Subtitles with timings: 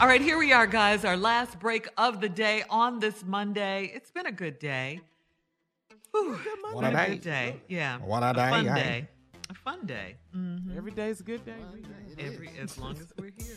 [0.00, 1.04] All right, here we are, guys.
[1.04, 3.90] Our last break of the day on this Monday.
[3.94, 5.00] It's been a good day.
[6.10, 7.08] Whew, it's What a been a day.
[7.12, 7.60] good day.
[7.68, 7.98] Yeah.
[7.98, 9.08] What a A day, fun day.
[9.50, 10.16] A fun day.
[10.34, 10.76] Mhm.
[10.76, 11.56] Every day's a good day.
[12.18, 13.56] Every as long as we're here.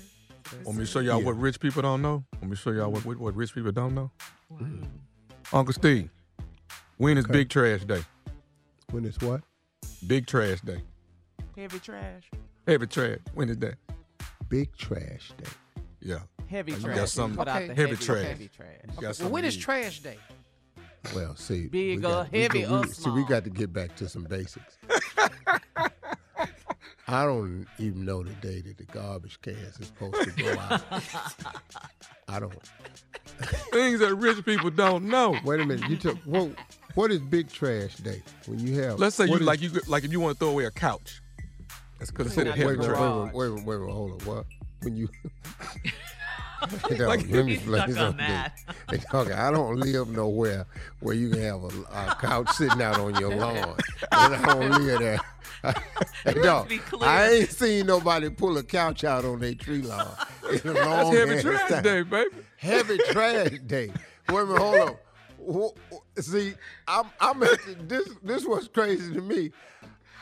[0.64, 2.24] Want me to show y'all what rich people don't know?
[2.42, 4.12] Let me show y'all what, what, what rich people don't know?
[5.52, 6.10] Uncle Steve,
[6.98, 7.34] when is Okay.
[7.34, 8.02] Big Trash Day?
[8.92, 9.42] When is what?
[10.06, 10.82] Big Trash Day.
[11.58, 12.30] Heavy trash.
[12.68, 13.20] Heavy trash.
[13.34, 13.76] When is that?
[14.48, 15.50] Big trash day.
[16.02, 16.20] Yeah.
[16.50, 17.12] Heavy You got trash.
[17.12, 17.68] something- Without Okay.
[17.68, 18.26] the Heavy heavy, trash.
[18.26, 18.70] Heavy trash.
[18.84, 19.62] You got Well, something when to is eat.
[19.62, 20.18] trash day?
[21.16, 23.50] Well, see, Big we or got- we heavy got- or we- See, we got to
[23.50, 24.78] get back to some basics.
[27.10, 30.82] I don't even know the day that the garbage cans is supposed to go out.
[32.28, 32.54] I don't.
[33.72, 35.38] Things that rich people don't know.
[35.46, 35.90] Wait a minute.
[35.90, 36.18] You took.
[36.24, 36.52] Whoa,
[36.96, 39.00] what is big trash day when you have?
[39.00, 40.72] Let's say you what is- like you like if you want to throw away a
[40.72, 41.22] couch.
[41.98, 43.00] That's considered Not heavy Wait, wait, trash.
[43.00, 43.34] wait, garage.
[43.34, 44.28] wait, wait, wait, wait, hold on.
[44.28, 44.46] What?
[44.82, 45.10] When you.
[46.90, 48.54] Like, let me stuck on that.
[49.12, 50.66] Dog, I don't live nowhere
[51.02, 53.76] where you can have a, a couch sitting out on your lawn.
[54.12, 55.20] And I don't live there.
[56.44, 56.72] Dog.
[57.02, 60.10] I ain't seen nobody pull a couch out on their tree lawn.
[60.46, 61.84] It's a That's heavy trash time.
[61.84, 62.30] day, baby.
[62.58, 63.92] Heavy trash day.
[64.30, 65.00] Wait a minute, hold
[65.48, 65.72] on.
[66.22, 66.54] See,
[66.88, 68.10] I'm, I'm at this.
[68.24, 69.52] This was crazy to me.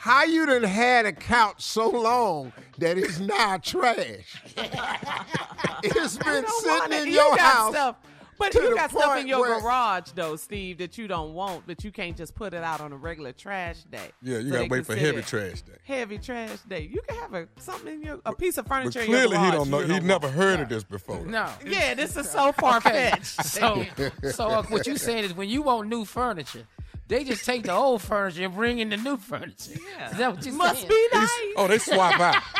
[0.05, 4.39] How you done had a couch so long that it's now trash?
[5.83, 7.01] it's been sitting it.
[7.01, 7.73] in You your got house.
[7.73, 7.95] Stuff.
[8.37, 11.83] But you got stuff in your where- garage though, Steve, that you don't want, but
[11.83, 14.11] you can't just put it out on a regular trash day.
[14.21, 15.71] Yeah, you So gotta wait for heavy trash day.
[15.85, 16.81] Heavy trash day.
[16.81, 19.43] You can have a something in your a piece of But furniture in your clearly
[19.43, 19.79] he don't know.
[19.79, 20.37] He don't never want.
[20.37, 21.25] heard of this before.
[21.25, 21.49] No.
[21.65, 23.43] Yeah, this is so far fetched.
[23.43, 23.83] So,
[24.31, 26.67] so uh, what you saying is when you want new furniture,
[27.07, 29.73] they just take the old furniture and bring in the new furniture.
[29.97, 30.11] Yeah.
[30.11, 30.87] Is that what you Must saying?
[30.87, 31.29] be nice.
[31.55, 32.41] Oh, they swap out.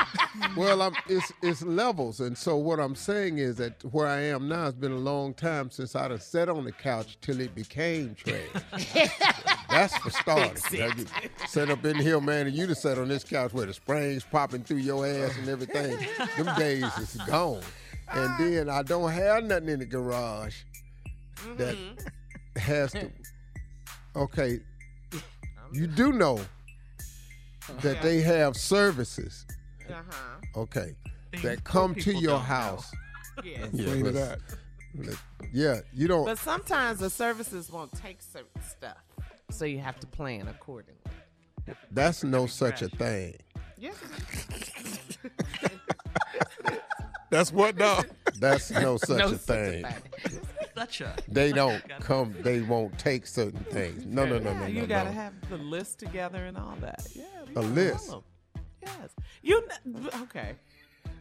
[0.57, 4.49] Well, I'm, it's it's levels, and so what I'm saying is that where I am
[4.49, 7.55] now, it's been a long time since I'd have sat on the couch till it
[7.55, 8.41] became trash.
[9.69, 10.61] That's for starters.
[10.73, 11.05] Now you
[11.47, 14.25] Sit up in here, man, and you just sat on this couch where the springs
[14.29, 15.97] popping through your ass and everything.
[16.37, 17.61] Them days is gone.
[18.11, 18.37] And ah.
[18.37, 20.63] then I don't have nothing in the garage
[21.57, 22.59] that mm-hmm.
[22.59, 23.09] has to.
[24.15, 24.59] Okay,
[25.73, 26.39] you do know
[27.81, 29.45] that they have services
[29.89, 30.61] Uh-huh.
[30.61, 30.95] okay,
[31.31, 32.45] Things that come to people your don't know.
[32.45, 32.91] house.
[33.43, 33.69] Yes.
[33.73, 34.39] Yeah, Clean it let's- out.
[34.95, 35.17] let-
[35.51, 36.25] yeah, you don't.
[36.25, 38.97] But sometimes the services won't take certain stuff.
[39.51, 40.99] So you have to plan accordingly.
[41.91, 43.35] That's no such a thing.
[43.77, 43.95] Yes.
[47.29, 48.07] That's what, dog.
[48.39, 49.85] That's no such No a such a thing.
[50.77, 50.87] A
[51.27, 52.35] They don't come.
[52.41, 54.05] They won't take certain things.
[54.05, 54.67] No, no, no, no, Yeah, no.
[54.67, 54.87] you no.
[54.87, 57.05] gotta have the list together and all that.
[57.13, 57.23] Yeah.
[57.55, 58.13] A list?
[58.81, 59.09] Yes.
[59.41, 59.63] You
[60.23, 60.55] okay.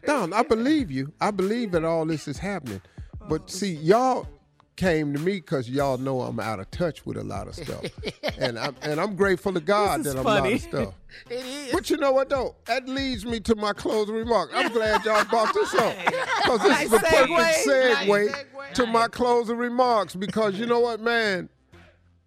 [0.05, 1.11] Don, I believe you.
[1.19, 2.81] I believe that all this is happening.
[3.21, 4.27] Oh, but see, y'all
[4.75, 7.85] came to me because y'all know I'm out of touch with a lot of stuff,
[8.37, 10.53] and I'm and I'm grateful to God that I'm out funny.
[10.55, 10.93] of stuff.
[11.29, 11.71] It is.
[11.71, 12.57] But you know what though?
[12.65, 14.49] That leads me to my closing remark.
[14.53, 15.95] I'm glad y'all brought this up
[16.45, 18.29] because this is the perfect segue.
[18.29, 20.15] segue to my closing remarks.
[20.15, 21.49] Because you know what, man,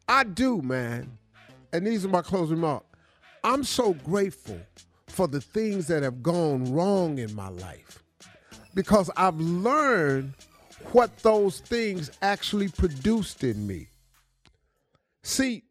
[0.08, 1.18] I do, man,
[1.72, 2.86] and these are my closing remarks.
[3.44, 4.58] I'm so grateful
[5.06, 8.02] for the things that have gone wrong in my life
[8.74, 10.34] because I've learned
[10.92, 13.88] what those things actually produced in me.
[15.22, 15.64] See,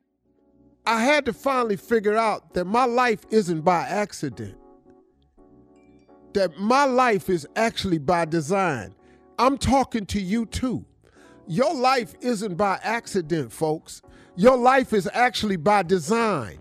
[0.86, 4.58] I had to finally figure out that my life isn't by accident.
[6.38, 8.94] That my life is actually by design.
[9.40, 10.86] I'm talking to you too.
[11.48, 14.04] Your life isn't by accident, folks.
[14.36, 16.60] Your life is actually by design.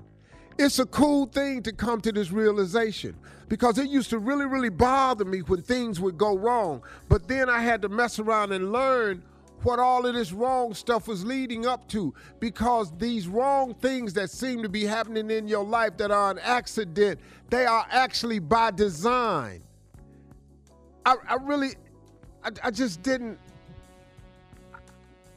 [0.57, 3.19] It's a cool thing to come to this realization
[3.51, 6.83] because it used to really, really bother me when things would go wrong.
[7.11, 9.23] But then I had to mess around and learn
[9.63, 14.31] what all of this wrong stuff was leading up to because these wrong things that
[14.31, 17.21] seem to be happening in your life that are an accident,
[17.51, 19.63] they are actually by design.
[21.07, 21.71] I, I really,
[22.45, 23.39] I, I just didn't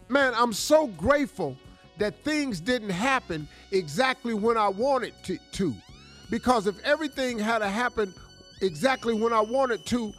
[0.10, 1.56] man, I'm so grateful
[1.98, 5.76] that things didn't happen exactly when I wanted to, to.
[6.30, 8.14] Because if everything had happened
[8.62, 10.14] exactly when I wanted to,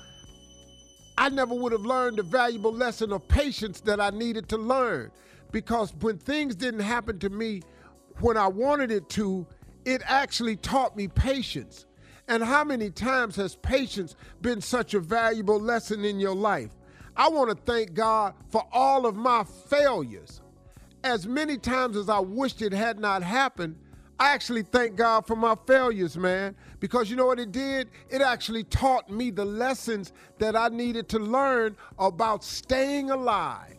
[1.18, 5.10] I never would have learned the valuable lesson of patience that I needed to learn.
[5.52, 7.62] Because when things didn't happen to me
[8.20, 9.46] when I wanted it to,
[9.84, 11.86] it actually taught me patience.
[12.30, 16.70] And how many times has patience been such a valuable lesson in your life?
[17.16, 20.40] I want to thank God for all of my failures.
[21.02, 23.76] As many times as I wished it had not happened,
[24.20, 27.88] I actually thank God for my failures, man, because you know what it did?
[28.08, 33.76] It actually taught me the lessons that I needed to learn about staying alive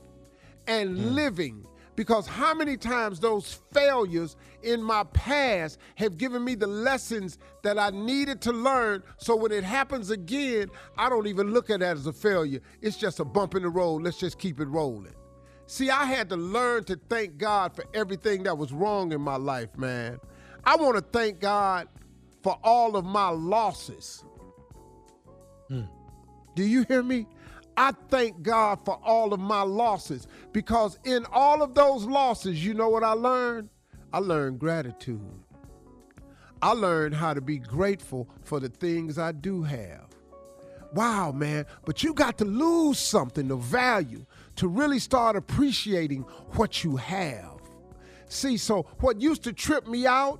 [0.68, 1.14] and mm.
[1.14, 1.66] living.
[2.02, 7.78] Because how many times those failures in my past have given me the lessons that
[7.78, 11.98] I needed to learn so when it happens again, I don't even look at that
[11.98, 12.60] as a failure.
[12.82, 14.02] It's just a bump in the road.
[14.02, 15.14] Let's just keep it rolling.
[15.68, 19.36] See, I had to learn to thank God for everything that was wrong in my
[19.36, 20.20] life, man.
[20.64, 21.88] I want to thank God
[22.42, 24.24] for all of my losses.
[25.68, 25.84] Hmm.
[26.56, 27.28] Do you hear me?
[27.82, 32.76] I thank God for all of my losses because in all of those losses, you
[32.76, 33.70] know what I learned?
[34.14, 35.20] I learned gratitude.
[36.62, 40.06] I learned how to be grateful for the things I do have.
[40.94, 46.84] Wow, man, but you got to lose something of value to really start appreciating what
[46.84, 47.62] you have.
[48.28, 50.40] See, so what used to trip me out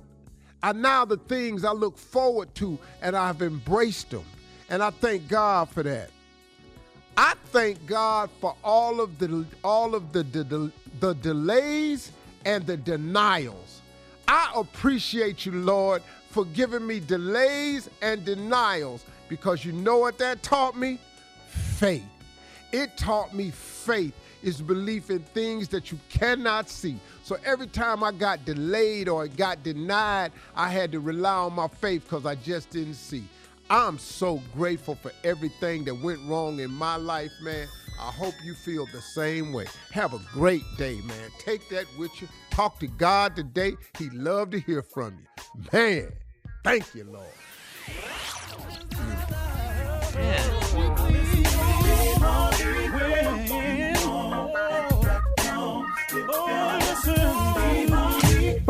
[0.62, 4.24] are now the things I look forward to and I've embraced them.
[4.70, 6.08] And I thank God for that.
[7.16, 12.12] I thank God for all of the all of the, the, the delays
[12.44, 13.82] and the denials.
[14.26, 20.42] I appreciate you, Lord, for giving me delays and denials because you know what that
[20.42, 20.98] taught me?
[21.48, 22.04] Faith.
[22.72, 26.96] It taught me faith is belief in things that you cannot see.
[27.22, 31.54] So every time I got delayed or it got denied, I had to rely on
[31.54, 33.24] my faith because I just didn't see.
[33.72, 37.66] I'm so grateful for everything that went wrong in my life, man.
[37.98, 39.64] I hope you feel the same way.
[39.92, 41.30] Have a great day, man.
[41.38, 42.28] Take that with you.
[42.50, 43.72] Talk to God today.
[43.98, 45.64] He'd love to hear from you.
[45.72, 46.12] Man,
[46.62, 47.24] thank you, Lord.